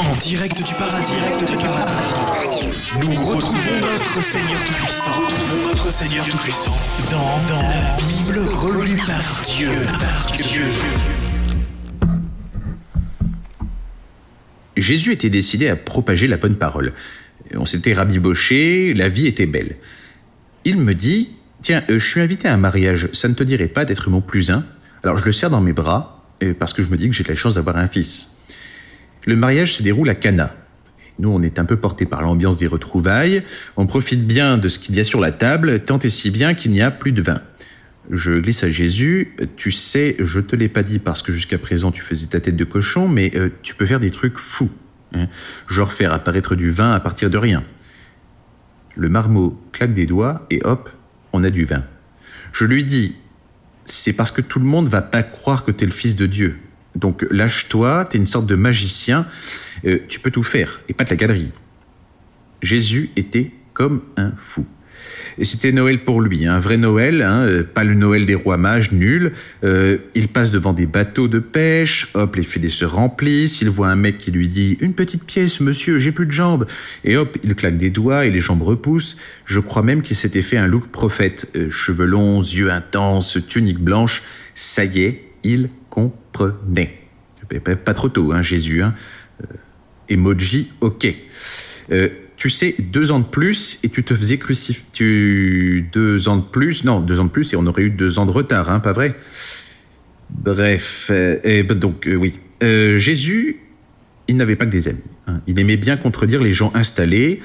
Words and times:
En 0.00 0.16
direct 0.16 0.62
du 0.62 0.74
paradis, 0.74 1.12
direct 1.12 1.50
du 1.50 1.56
paradis. 1.56 2.66
Nous 3.00 3.24
retrouvons 3.24 3.80
notre 3.80 4.22
Seigneur 4.22 4.60
Tout-Puissant. 4.64 5.10
Retrouvons 5.10 5.68
notre 5.68 5.92
Seigneur 5.92 6.24
Tout-Puissant 6.26 6.76
dans, 7.10 7.46
dans 7.48 7.62
la 7.62 7.96
Bible 7.96 8.38
relue 8.48 8.96
par 8.96 9.42
Dieu. 9.44 9.70
Par 9.84 10.32
Dieu. 10.36 10.64
Jésus 14.76 15.12
était 15.12 15.30
décidé 15.30 15.68
à 15.68 15.76
propager 15.76 16.26
la 16.26 16.36
bonne 16.36 16.56
parole. 16.56 16.92
On 17.54 17.66
s'était 17.66 17.94
rabiboché, 17.94 18.94
la 18.94 19.08
vie 19.08 19.26
était 19.26 19.46
belle. 19.46 19.76
Il 20.64 20.78
me 20.78 20.94
dit 20.94 21.30
Tiens, 21.62 21.84
euh, 21.90 21.98
je 21.98 22.06
suis 22.06 22.20
invité 22.20 22.48
à 22.48 22.54
un 22.54 22.58
mariage, 22.58 23.08
ça 23.12 23.28
ne 23.28 23.34
te 23.34 23.44
dirait 23.44 23.68
pas 23.68 23.84
d'être 23.84 24.10
mon 24.10 24.20
plus 24.20 24.50
un? 24.50 24.64
Alors 25.04 25.18
je 25.18 25.24
le 25.24 25.32
serre 25.32 25.50
dans 25.50 25.60
mes 25.60 25.72
bras, 25.72 26.24
euh, 26.42 26.54
parce 26.58 26.72
que 26.72 26.82
je 26.82 26.88
me 26.88 26.96
dis 26.96 27.08
que 27.08 27.14
j'ai 27.14 27.24
la 27.24 27.36
chance 27.36 27.54
d'avoir 27.54 27.76
un 27.76 27.88
fils. 27.88 28.31
Le 29.24 29.36
mariage 29.36 29.74
se 29.74 29.82
déroule 29.82 30.08
à 30.08 30.14
Cana. 30.14 30.54
Nous, 31.18 31.28
on 31.28 31.42
est 31.42 31.58
un 31.58 31.64
peu 31.64 31.76
portés 31.76 32.06
par 32.06 32.22
l'ambiance 32.22 32.56
des 32.56 32.66
retrouvailles. 32.66 33.42
On 33.76 33.86
profite 33.86 34.26
bien 34.26 34.58
de 34.58 34.68
ce 34.68 34.78
qu'il 34.78 34.96
y 34.96 35.00
a 35.00 35.04
sur 35.04 35.20
la 35.20 35.30
table, 35.30 35.80
tant 35.80 35.98
et 35.98 36.10
si 36.10 36.30
bien 36.30 36.54
qu'il 36.54 36.72
n'y 36.72 36.82
a 36.82 36.90
plus 36.90 37.12
de 37.12 37.22
vin. 37.22 37.40
Je 38.10 38.40
glisse 38.40 38.64
à 38.64 38.70
Jésus, 38.70 39.36
tu 39.56 39.70
sais, 39.70 40.16
je 40.18 40.40
te 40.40 40.56
l'ai 40.56 40.68
pas 40.68 40.82
dit 40.82 40.98
parce 40.98 41.22
que 41.22 41.32
jusqu'à 41.32 41.58
présent 41.58 41.92
tu 41.92 42.02
faisais 42.02 42.26
ta 42.26 42.40
tête 42.40 42.56
de 42.56 42.64
cochon, 42.64 43.08
mais 43.08 43.30
euh, 43.36 43.50
tu 43.62 43.76
peux 43.76 43.86
faire 43.86 44.00
des 44.00 44.10
trucs 44.10 44.38
fous. 44.38 44.72
Hein. 45.14 45.28
Genre 45.68 45.92
faire 45.92 46.12
apparaître 46.12 46.56
du 46.56 46.70
vin 46.70 46.90
à 46.90 46.98
partir 46.98 47.30
de 47.30 47.38
rien. 47.38 47.62
Le 48.96 49.08
marmot 49.08 49.58
claque 49.70 49.94
des 49.94 50.06
doigts 50.06 50.46
et 50.50 50.60
hop, 50.64 50.90
on 51.32 51.44
a 51.44 51.50
du 51.50 51.64
vin. 51.64 51.84
Je 52.52 52.64
lui 52.64 52.84
dis, 52.84 53.14
c'est 53.86 54.12
parce 54.12 54.32
que 54.32 54.40
tout 54.40 54.58
le 54.58 54.64
monde 54.64 54.88
va 54.88 55.00
pas 55.02 55.22
croire 55.22 55.64
que 55.64 55.70
tu 55.70 55.84
es 55.84 55.86
le 55.86 55.92
fils 55.92 56.16
de 56.16 56.26
Dieu. 56.26 56.58
Donc 56.96 57.26
lâche-toi, 57.30 58.06
tu 58.10 58.16
es 58.16 58.20
une 58.20 58.26
sorte 58.26 58.46
de 58.46 58.54
magicien, 58.54 59.26
euh, 59.84 59.98
tu 60.08 60.20
peux 60.20 60.30
tout 60.30 60.42
faire, 60.42 60.80
et 60.88 60.94
pas 60.94 61.04
de 61.04 61.10
la 61.10 61.16
galerie. 61.16 61.50
Jésus 62.62 63.10
était 63.16 63.50
comme 63.72 64.02
un 64.16 64.32
fou. 64.36 64.66
Et 65.38 65.44
c'était 65.44 65.72
Noël 65.72 66.04
pour 66.04 66.20
lui, 66.20 66.46
un 66.46 66.58
vrai 66.58 66.76
Noël, 66.76 67.22
hein, 67.22 67.40
euh, 67.40 67.62
pas 67.64 67.84
le 67.84 67.94
Noël 67.94 68.26
des 68.26 68.34
rois 68.34 68.56
mages, 68.58 68.92
nul. 68.92 69.32
Euh, 69.64 69.96
il 70.14 70.28
passe 70.28 70.50
devant 70.50 70.72
des 70.72 70.86
bateaux 70.86 71.28
de 71.28 71.38
pêche, 71.38 72.10
hop, 72.14 72.36
les 72.36 72.42
filets 72.42 72.68
se 72.68 72.84
remplissent, 72.84 73.62
il 73.62 73.70
voit 73.70 73.88
un 73.88 73.96
mec 73.96 74.18
qui 74.18 74.30
lui 74.30 74.48
dit 74.48 74.76
«Une 74.80 74.94
petite 74.94 75.24
pièce, 75.24 75.60
monsieur, 75.60 75.98
j'ai 76.00 76.12
plus 76.12 76.26
de 76.26 76.32
jambes!» 76.32 76.66
Et 77.04 77.16
hop, 77.16 77.38
il 77.42 77.54
claque 77.54 77.78
des 77.78 77.90
doigts 77.90 78.26
et 78.26 78.30
les 78.30 78.40
jambes 78.40 78.62
repoussent. 78.62 79.16
Je 79.46 79.60
crois 79.60 79.82
même 79.82 80.02
qu'il 80.02 80.16
s'était 80.16 80.42
fait 80.42 80.58
un 80.58 80.66
look 80.66 80.88
prophète, 80.88 81.50
euh, 81.56 81.70
cheveux 81.70 82.06
longs, 82.06 82.42
yeux 82.42 82.70
intenses, 82.70 83.38
tunique 83.48 83.80
blanche. 83.80 84.22
Ça 84.54 84.84
y 84.84 85.02
est, 85.02 85.24
il 85.44 85.70
comprenait. 86.32 86.98
Pas 87.84 87.94
trop 87.94 88.08
tôt, 88.08 88.32
hein, 88.32 88.42
Jésus. 88.42 88.82
Hein. 88.82 88.94
emoji, 90.08 90.70
ok 90.80 91.14
tu 92.42 92.50
sais, 92.50 92.74
deux 92.76 93.12
ans 93.12 93.20
de 93.20 93.24
plus 93.24 93.78
et 93.84 93.88
tu 93.88 94.02
te 94.02 94.16
faisais 94.16 94.36
crucifier. 94.36 95.84
Deux 95.92 96.28
ans 96.28 96.38
de 96.38 96.42
plus, 96.42 96.82
non, 96.82 96.98
deux 96.98 97.20
ans 97.20 97.26
de 97.26 97.30
plus 97.30 97.52
et 97.52 97.56
on 97.56 97.64
aurait 97.66 97.82
eu 97.82 97.90
deux 97.90 98.18
ans 98.18 98.26
de 98.26 98.32
retard, 98.32 98.68
hein, 98.68 98.80
pas 98.80 98.90
vrai? 98.90 99.14
Bref, 100.28 101.06
euh, 101.12 101.38
et 101.44 101.62
ben 101.62 101.78
donc 101.78 102.08
euh, 102.08 102.16
oui. 102.16 102.40
Euh, 102.64 102.98
Jésus, 102.98 103.58
il 104.26 104.36
n'avait 104.36 104.56
pas 104.56 104.66
que 104.66 104.72
des 104.72 104.88
amis. 104.88 104.98
Hein. 105.28 105.40
Il 105.46 105.60
aimait 105.60 105.76
bien 105.76 105.96
contredire 105.96 106.42
les 106.42 106.52
gens 106.52 106.72
installés. 106.74 107.40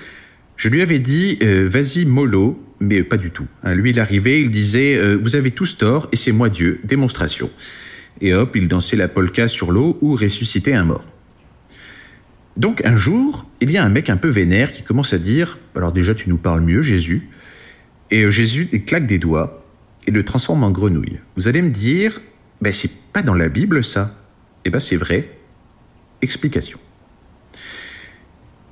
Je 0.55 0.67
lui 0.67 0.81
avais 0.81 0.97
dit, 0.97 1.38
vas-y 1.41 2.05
mollo, 2.05 2.59
mais 2.80 3.03
pas 3.03 3.17
du 3.17 3.30
tout. 3.30 3.45
Hein. 3.61 3.75
Lui, 3.75 3.91
il 3.91 3.99
arrivait, 3.99 4.41
il 4.41 4.49
disait, 4.49 4.99
vous 5.13 5.35
avez 5.35 5.52
tous 5.52 5.77
tort 5.77 6.09
et 6.11 6.15
c'est 6.15 6.31
moi 6.31 6.49
Dieu, 6.49 6.80
démonstration. 6.83 7.52
Et 8.21 8.33
hop, 8.33 8.55
il 8.55 8.67
dansait 8.67 8.95
la 8.95 9.07
polka 9.07 9.47
sur 9.47 9.71
l'eau 9.71 9.97
ou 10.01 10.15
ressuscitait 10.15 10.73
un 10.73 10.85
mort. 10.85 11.05
Donc 12.57 12.83
un 12.85 12.97
jour, 12.97 13.45
il 13.61 13.71
y 13.71 13.77
a 13.77 13.83
un 13.83 13.89
mec 13.89 14.09
un 14.09 14.17
peu 14.17 14.29
vénère 14.29 14.71
qui 14.71 14.83
commence 14.83 15.13
à 15.13 15.19
dire 15.19 15.59
Alors 15.75 15.91
déjà, 15.91 16.15
tu 16.15 16.29
nous 16.29 16.37
parles 16.37 16.61
mieux, 16.61 16.81
Jésus. 16.81 17.29
Et 18.09 18.23
euh, 18.23 18.31
Jésus 18.31 18.67
claque 18.85 19.05
des 19.05 19.19
doigts 19.19 19.63
et 20.08 20.11
le 20.11 20.23
transforme 20.23 20.64
en 20.64 20.71
grenouille. 20.71 21.19
Vous 21.36 21.47
allez 21.47 21.61
me 21.61 21.69
dire 21.69 22.19
Ben, 22.61 22.73
c'est 22.73 22.92
pas 23.14 23.21
dans 23.21 23.36
la 23.36 23.49
Bible 23.49 23.83
ça. 23.83 24.15
Eh 24.65 24.69
ben, 24.69 24.80
c'est 24.80 24.97
vrai. 24.97 25.37
Explication. 26.21 26.80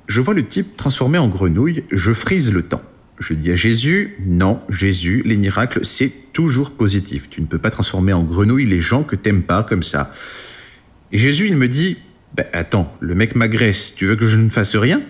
Je 0.08 0.20
vois 0.20 0.34
le 0.34 0.44
type 0.44 0.76
transformé 0.76 1.18
en 1.18 1.28
grenouille, 1.28 1.84
je 1.90 2.12
frise 2.12 2.52
le 2.52 2.62
temps. 2.62 2.82
Je 3.18 3.34
dis 3.34 3.50
à 3.50 3.56
Jésus, 3.56 4.16
non, 4.26 4.60
Jésus, 4.68 5.22
les 5.24 5.36
miracles, 5.36 5.80
c'est 5.84 6.32
toujours 6.32 6.72
positif. 6.72 7.28
Tu 7.30 7.40
ne 7.40 7.46
peux 7.46 7.58
pas 7.58 7.70
transformer 7.70 8.12
en 8.12 8.22
grenouille 8.22 8.66
les 8.66 8.80
gens 8.80 9.02
que 9.02 9.16
t'aimes 9.16 9.42
pas 9.42 9.62
comme 9.62 9.82
ça. 9.82 10.12
Et 11.12 11.18
Jésus, 11.18 11.46
il 11.48 11.56
me 11.56 11.68
dit, 11.68 11.96
ben 12.34 12.46
attends, 12.52 12.94
le 13.00 13.14
mec 13.14 13.34
m'agresse, 13.34 13.94
tu 13.94 14.06
veux 14.06 14.16
que 14.16 14.26
je 14.26 14.36
ne 14.36 14.50
fasse 14.50 14.76
rien? 14.76 15.00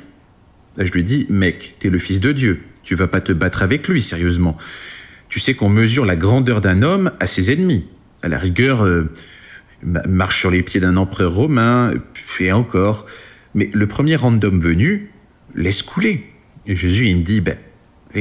Je 0.78 0.92
lui 0.92 1.02
dis, 1.02 1.26
mec, 1.28 1.76
t'es 1.80 1.88
le 1.88 1.98
fils 1.98 2.20
de 2.20 2.32
Dieu, 2.32 2.62
tu 2.82 2.94
vas 2.94 3.08
pas 3.08 3.20
te 3.20 3.32
battre 3.32 3.62
avec 3.62 3.88
lui, 3.88 4.02
sérieusement. 4.02 4.56
Tu 5.28 5.40
sais 5.40 5.54
qu'on 5.54 5.68
mesure 5.68 6.04
la 6.06 6.16
grandeur 6.16 6.60
d'un 6.60 6.82
homme 6.82 7.10
à 7.18 7.26
ses 7.26 7.50
ennemis. 7.50 7.88
À 8.22 8.28
la 8.28 8.38
rigueur, 8.38 8.84
euh, 8.84 9.10
marche 9.82 10.40
sur 10.40 10.50
les 10.50 10.62
pieds 10.62 10.80
d'un 10.80 10.96
empereur 10.96 11.34
romain, 11.34 11.92
et 12.40 12.52
encore. 12.52 13.06
Mais 13.54 13.70
le 13.72 13.86
premier 13.86 14.16
random 14.16 14.60
venu, 14.60 15.10
laisse 15.54 15.82
couler. 15.82 16.26
Et 16.66 16.76
Jésus, 16.76 17.06
il 17.06 17.18
me 17.18 17.22
dit, 17.22 17.40
ben, 17.40 17.56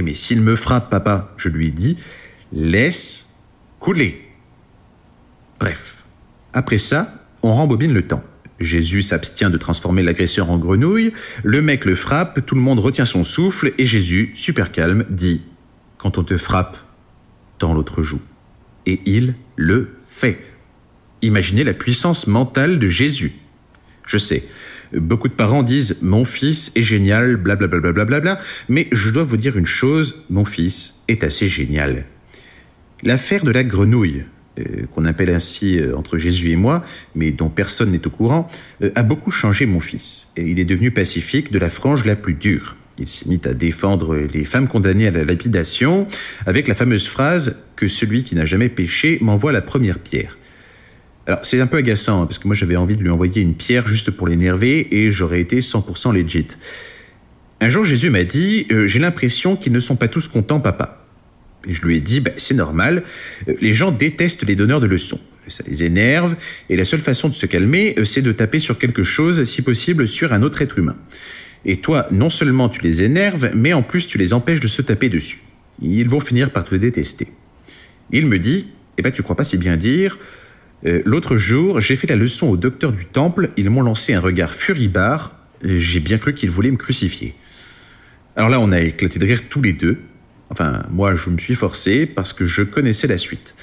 mais 0.01 0.16
s'il 0.16 0.41
me 0.41 0.56
frappe, 0.56 0.89
papa, 0.89 1.33
je 1.38 1.50
lui 1.50 1.72
dis, 1.72 1.97
laisse 2.51 3.35
couler. 3.79 4.22
Bref. 5.59 6.03
Après 6.53 6.78
ça, 6.78 7.13
on 7.44 7.53
rembobine 7.53 7.94
le 7.94 8.07
temps. 8.07 8.23
Jésus 8.59 9.01
s'abstient 9.01 9.50
de 9.50 9.57
transformer 9.57 10.01
l'agresseur 10.01 10.50
en 10.50 10.57
grenouille, 10.57 11.11
le 11.44 11.61
mec 11.61 11.85
le 11.85 11.95
frappe, 11.95 12.45
tout 12.45 12.55
le 12.55 12.61
monde 12.61 12.79
retient 12.79 13.05
son 13.05 13.23
souffle, 13.23 13.73
et 13.78 13.85
Jésus, 13.85 14.31
super 14.34 14.72
calme, 14.72 15.05
dit⁇ 15.09 15.35
Quand 15.97 16.17
on 16.17 16.23
te 16.23 16.38
frappe, 16.38 16.78
tends 17.57 17.73
l'autre 17.73 18.01
joue⁇ 18.01 18.17
Et 18.85 19.01
il 19.05 19.35
le 19.55 19.97
fait. 20.07 20.39
Imaginez 21.22 21.63
la 21.63 21.73
puissance 21.73 22.28
mentale 22.28 22.79
de 22.79 22.88
Jésus. 22.88 23.34
Je 24.05 24.17
sais, 24.17 24.43
beaucoup 24.93 25.27
de 25.27 25.33
parents 25.33 25.63
disent⁇ 25.63 25.93
Mon 26.01 26.25
fils 26.25 26.71
est 26.75 26.83
génial, 26.83 27.38
blablabla, 27.38 27.91
bla, 27.91 28.05
bla, 28.05 28.19
bla, 28.19 28.39
mais 28.69 28.88
je 28.91 29.09
dois 29.09 29.23
vous 29.23 29.38
dire 29.38 29.57
une 29.57 29.66
chose, 29.66 30.23
mon 30.29 30.45
fils 30.45 31.03
est 31.07 31.23
assez 31.23 31.47
génial. 31.47 32.05
L'affaire 33.03 33.43
de 33.43 33.51
la 33.51 33.63
grenouille, 33.63 34.23
euh, 34.59 34.85
qu'on 34.93 35.05
appelle 35.05 35.29
ainsi 35.31 35.79
euh, 35.79 35.97
entre 35.97 36.17
Jésus 36.17 36.51
et 36.51 36.55
moi, 36.55 36.85
mais 37.13 37.31
dont 37.31 37.49
personne 37.49 37.91
n'est 37.91 38.07
au 38.07 38.09
courant, 38.09 38.49
euh, 38.81 38.89
a 38.95 39.03
beaucoup 39.03 39.31
changé 39.31 39.66
mon 39.66 39.81
fils. 39.81 40.31
Il 40.37 40.59
est 40.59 40.66
devenu 40.66 40.91
pacifique 40.91 41.51
de 41.51 41.59
la 41.59 41.69
frange 41.69 42.05
la 42.05 42.16
plus 42.16 42.35
dure. 42.35 42.77
Il 42.97 43.09
s'est 43.09 43.27
mis 43.27 43.41
à 43.43 43.53
défendre 43.53 44.16
les 44.16 44.45
femmes 44.45 44.69
condamnées 44.69 45.07
à 45.07 45.11
la 45.11 45.25
lapidation 45.25 46.07
avec 46.45 46.69
la 46.69 46.75
fameuse 46.75 47.05
phrase 47.05 47.66
que 47.75 47.89
celui 47.89 48.23
qui 48.23 48.35
n'a 48.35 48.45
jamais 48.45 48.69
péché 48.69 49.17
m'envoie 49.19 49.51
la 49.51 49.61
première 49.61 49.99
pierre. 49.99 50.37
Alors 51.28 51.40
c'est 51.44 51.59
un 51.59 51.68
peu 51.68 51.78
agaçant 51.78 52.22
hein, 52.22 52.25
parce 52.25 52.38
que 52.38 52.47
moi 52.47 52.56
j'avais 52.56 52.75
envie 52.75 52.96
de 52.96 53.02
lui 53.02 53.09
envoyer 53.09 53.41
une 53.41 53.56
pierre 53.56 53.88
juste 53.88 54.12
pour 54.12 54.28
l'énerver 54.28 54.88
et 54.91 55.12
j'aurais 55.12 55.41
été 55.41 55.59
100% 55.59 56.13
legit. 56.13 56.47
Un 57.62 57.69
jour 57.69 57.84
Jésus 57.84 58.09
m'a 58.09 58.24
dit 58.24 58.68
j'ai 58.86 59.00
l'impression 59.00 59.56
qu'ils 59.56 59.74
ne 59.74 59.80
sont 59.80 59.96
pas 59.96 60.08
tous 60.08 60.28
contents 60.28 60.59
papa. 60.59 61.06
Et 61.68 61.74
je 61.74 61.81
lui 61.81 61.97
ai 61.97 62.00
dit, 62.00 62.19
bah, 62.19 62.31
c'est 62.38 62.53
normal, 62.53 63.03
euh, 63.47 63.53
les 63.62 63.74
gens 63.74 63.91
détestent 63.91 64.46
les 64.46 64.56
donneurs 64.56 64.80
de 64.80 64.88
leçons. 64.88 65.19
Ça 65.47 65.64
les 65.68 65.84
énerve, 65.84 66.35
et 66.69 66.75
la 66.75 66.85
seule 66.85 67.02
façon 67.02 67.30
de 67.30 67.34
se 67.34 67.46
calmer, 67.46 67.96
euh, 67.97 68.06
c'est 68.06 68.22
de 68.22 68.31
taper 68.31 68.59
sur 68.59 68.80
quelque 68.80 69.03
chose, 69.03 69.44
si 69.44 69.62
possible 69.62 70.08
sur 70.08 70.34
un 70.34 70.41
autre 70.41 70.62
être 70.62 70.80
humain. 70.80 70.96
Et 71.66 71.78
toi, 71.78 72.08
non 72.12 72.30
seulement 72.30 72.69
tu 72.69 72.81
les 72.81 73.03
énerves, 73.03 73.52
mais 73.56 73.74
en 73.74 73.84
plus 73.84 74.08
tu 74.08 74.18
les 74.18 74.34
empêches 74.34 74.59
de 74.59 74.68
se 74.68 74.81
taper 74.81 75.09
dessus. 75.09 75.40
Ils 75.81 76.09
vont 76.09 76.19
finir 76.19 76.52
par 76.52 76.64
te 76.64 76.75
détester. 76.75 77.28
Il 78.12 78.28
me 78.28 78.40
dit, 78.40 78.68
eh 78.97 79.02
ben 79.02 79.12
tu 79.12 79.24
crois 79.24 79.35
pas 79.35 79.44
si 79.44 79.58
bien 79.58 79.78
dire, 79.78 80.18
euh, 80.86 81.02
l'autre 81.06 81.38
jour, 81.38 81.81
j'ai 81.81 81.96
fait 81.96 82.08
la 82.08 82.16
leçon 82.16 82.47
au 82.47 82.58
docteur 82.58 82.91
du 82.91 83.06
temple, 83.06 83.52
ils 83.58 83.69
m'ont 83.69 83.84
lancé 83.84 84.13
un 84.13 84.19
regard 84.19 84.53
furibard, 84.53 85.31
j'ai 85.63 85.99
bien 85.99 86.17
cru 86.17 86.34
qu'ils 86.34 86.52
voulaient 86.52 86.72
me 86.72 86.78
crucifier. 86.78 87.35
Alors 88.35 88.49
là, 88.49 88.59
on 88.59 88.72
a 88.72 88.82
éclaté 88.82 89.20
de 89.20 89.26
rire 89.26 89.44
tous 89.49 89.61
les 89.61 89.73
deux, 89.73 89.99
Enfin, 90.49 90.84
moi, 90.91 91.16
je 91.16 91.29
me 91.29 91.38
suis 91.38 91.55
forcé 91.55 92.05
parce 92.05 92.34
que 92.34 92.46
je 92.46 92.61
connaissais 92.61 93.08
la 93.08 93.17
suite. 93.17 93.55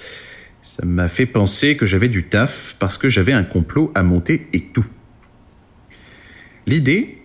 Ça 0.62 0.84
m'a 0.84 1.08
fait 1.08 1.26
penser 1.26 1.76
que 1.76 1.86
j'avais 1.86 2.08
du 2.08 2.24
taf 2.24 2.76
parce 2.78 2.98
que 2.98 3.08
j'avais 3.08 3.32
un 3.32 3.44
complot 3.44 3.92
à 3.94 4.02
monter 4.02 4.46
et 4.52 4.60
tout. 4.60 4.86
L'idée, 6.66 7.18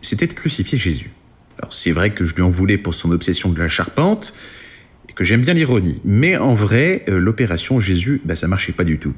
c'était 0.00 0.26
de 0.26 0.32
crucifier 0.32 0.78
Jésus. 0.78 1.10
Alors 1.58 1.72
c'est 1.72 1.92
vrai 1.92 2.10
que 2.10 2.24
je 2.24 2.34
lui 2.34 2.42
en 2.42 2.50
voulais 2.50 2.78
pour 2.78 2.94
son 2.94 3.10
obsession 3.12 3.50
de 3.50 3.58
la 3.58 3.68
charpente 3.68 4.34
et 5.08 5.12
que 5.12 5.24
j'aime 5.24 5.42
bien 5.42 5.54
l'ironie, 5.54 6.00
mais 6.04 6.36
en 6.36 6.54
vrai, 6.54 7.04
euh, 7.08 7.18
l'opération 7.18 7.80
Jésus, 7.80 8.20
bah, 8.24 8.36
ça 8.36 8.48
marchait 8.48 8.72
pas 8.72 8.84
du 8.84 8.98
tout. 8.98 9.14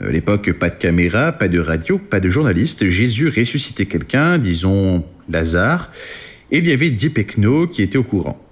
À 0.00 0.04
euh, 0.04 0.12
l'époque, 0.12 0.52
pas 0.52 0.70
de 0.70 0.76
caméra, 0.76 1.32
pas 1.32 1.48
de 1.48 1.58
radio, 1.58 1.98
pas 1.98 2.20
de 2.20 2.30
journaliste. 2.30 2.88
Jésus 2.88 3.28
ressuscitait 3.28 3.86
quelqu'un, 3.86 4.38
disons 4.38 5.04
Lazare, 5.28 5.90
et 6.50 6.58
il 6.58 6.66
y 6.66 6.72
avait 6.72 6.90
dix 6.90 7.10
pecnos 7.10 7.68
qui 7.68 7.82
étaient 7.82 7.98
au 7.98 8.04
courant. 8.04 8.44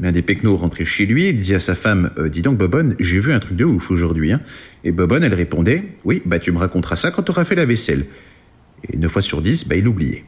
L'un 0.00 0.10
des 0.10 0.22
pecnos 0.22 0.56
rentrait 0.56 0.84
chez 0.84 1.06
lui, 1.06 1.28
il 1.28 1.36
disait 1.36 1.54
à 1.54 1.60
sa 1.60 1.74
femme 1.74 2.10
euh, 2.18 2.28
Dis 2.28 2.42
donc, 2.42 2.58
Bobonne, 2.58 2.96
j'ai 2.98 3.20
vu 3.20 3.32
un 3.32 3.38
truc 3.38 3.56
de 3.56 3.64
ouf 3.64 3.90
aujourd'hui. 3.90 4.32
Hein. 4.32 4.40
Et 4.82 4.90
Bobonne, 4.90 5.22
elle 5.22 5.34
répondait 5.34 5.84
Oui, 6.04 6.20
bah 6.24 6.38
tu 6.38 6.50
me 6.50 6.58
raconteras 6.58 6.96
ça 6.96 7.10
quand 7.10 7.22
tu 7.22 7.30
auras 7.30 7.44
fait 7.44 7.54
la 7.54 7.64
vaisselle. 7.64 8.06
Et 8.92 8.96
9 8.96 9.10
fois 9.10 9.22
sur 9.22 9.40
10, 9.40 9.68
bah, 9.68 9.76
il 9.76 9.86
oubliait. 9.86 10.24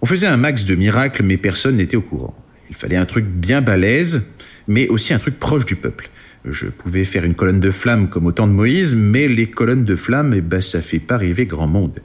On 0.00 0.06
faisait 0.06 0.26
un 0.26 0.36
max 0.36 0.64
de 0.64 0.74
miracles, 0.74 1.22
mais 1.24 1.36
personne 1.36 1.76
n'était 1.76 1.96
au 1.96 2.02
courant. 2.02 2.36
Il 2.70 2.76
fallait 2.76 2.96
un 2.96 3.06
truc 3.06 3.24
bien 3.24 3.60
balèze, 3.60 4.26
mais 4.66 4.88
aussi 4.88 5.14
un 5.14 5.18
truc 5.18 5.38
proche 5.38 5.66
du 5.66 5.76
peuple. 5.76 6.10
Je 6.44 6.66
pouvais 6.66 7.04
faire 7.04 7.24
une 7.24 7.34
colonne 7.34 7.60
de 7.60 7.70
flammes 7.70 8.08
comme 8.08 8.26
au 8.26 8.32
temps 8.32 8.46
de 8.46 8.52
Moïse, 8.52 8.94
mais 8.94 9.28
les 9.28 9.50
colonnes 9.50 9.84
de 9.84 9.96
flammes, 9.96 10.34
eh 10.36 10.40
ben, 10.40 10.60
ça 10.60 10.80
fait 10.80 10.98
pas 10.98 11.16
rêver 11.16 11.46
grand 11.46 11.66
monde. 11.66 12.00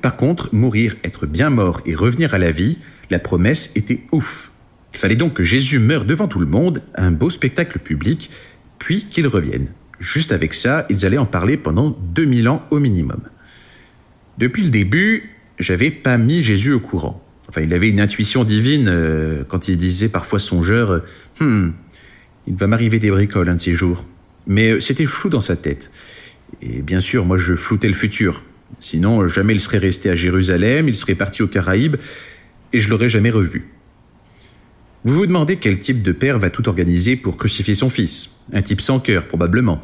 Par 0.00 0.16
contre, 0.16 0.54
mourir, 0.54 0.96
être 1.04 1.26
bien 1.26 1.50
mort 1.50 1.80
et 1.86 1.94
revenir 1.94 2.34
à 2.34 2.38
la 2.38 2.50
vie, 2.50 2.78
la 3.10 3.18
promesse 3.18 3.72
était 3.76 4.00
ouf. 4.12 4.50
Il 4.92 4.98
fallait 4.98 5.16
donc 5.16 5.34
que 5.34 5.44
Jésus 5.44 5.78
meure 5.78 6.04
devant 6.04 6.28
tout 6.28 6.40
le 6.40 6.46
monde, 6.46 6.82
un 6.94 7.10
beau 7.10 7.30
spectacle 7.30 7.78
public, 7.78 8.30
puis 8.78 9.04
qu'il 9.04 9.26
revienne. 9.26 9.68
Juste 10.00 10.32
avec 10.32 10.54
ça, 10.54 10.86
ils 10.90 11.06
allaient 11.06 11.18
en 11.18 11.26
parler 11.26 11.56
pendant 11.56 11.90
2000 11.90 12.48
ans 12.48 12.62
au 12.70 12.78
minimum. 12.78 13.20
Depuis 14.38 14.62
le 14.62 14.70
début, 14.70 15.30
j'avais 15.58 15.90
pas 15.90 16.18
mis 16.18 16.42
Jésus 16.42 16.72
au 16.72 16.80
courant. 16.80 17.23
Enfin, 17.54 17.64
il 17.64 17.72
avait 17.72 17.88
une 17.88 18.00
intuition 18.00 18.42
divine 18.42 18.88
euh, 18.88 19.44
quand 19.46 19.68
il 19.68 19.76
disait 19.76 20.08
parfois 20.08 20.40
songeur 20.40 21.02
Hum, 21.40 21.72
il 22.48 22.56
va 22.56 22.66
m'arriver 22.66 22.98
des 22.98 23.12
bricoles 23.12 23.48
un 23.48 23.54
de 23.54 23.60
ces 23.60 23.74
jours. 23.74 24.04
Mais 24.48 24.72
euh, 24.72 24.80
c'était 24.80 25.06
flou 25.06 25.30
dans 25.30 25.40
sa 25.40 25.54
tête. 25.54 25.92
Et 26.62 26.82
bien 26.82 27.00
sûr, 27.00 27.24
moi 27.24 27.36
je 27.36 27.54
floutais 27.54 27.86
le 27.86 27.94
futur. 27.94 28.42
Sinon, 28.80 29.28
jamais 29.28 29.54
il 29.54 29.60
serait 29.60 29.78
resté 29.78 30.10
à 30.10 30.16
Jérusalem, 30.16 30.88
il 30.88 30.96
serait 30.96 31.14
parti 31.14 31.44
aux 31.44 31.46
Caraïbes, 31.46 31.94
et 32.72 32.80
je 32.80 32.90
l'aurais 32.90 33.08
jamais 33.08 33.30
revu. 33.30 33.68
Vous 35.04 35.14
vous 35.14 35.26
demandez 35.26 35.54
quel 35.54 35.78
type 35.78 36.02
de 36.02 36.10
père 36.10 36.40
va 36.40 36.50
tout 36.50 36.68
organiser 36.68 37.14
pour 37.14 37.36
crucifier 37.36 37.76
son 37.76 37.88
fils 37.88 38.42
Un 38.52 38.62
type 38.62 38.80
sans 38.80 38.98
cœur, 38.98 39.28
probablement. 39.28 39.80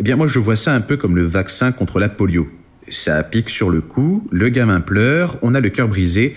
Eh 0.00 0.02
bien, 0.02 0.16
moi 0.16 0.26
je 0.26 0.38
vois 0.38 0.56
ça 0.56 0.74
un 0.74 0.82
peu 0.82 0.98
comme 0.98 1.16
le 1.16 1.24
vaccin 1.24 1.72
contre 1.72 1.98
la 1.98 2.10
polio. 2.10 2.46
Ça 2.90 3.22
pique 3.22 3.48
sur 3.48 3.70
le 3.70 3.80
cou, 3.80 4.28
le 4.30 4.50
gamin 4.50 4.82
pleure, 4.82 5.38
on 5.40 5.54
a 5.54 5.60
le 5.60 5.70
cœur 5.70 5.88
brisé, 5.88 6.36